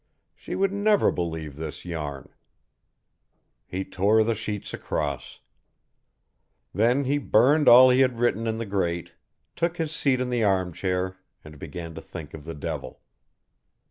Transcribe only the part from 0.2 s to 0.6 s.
She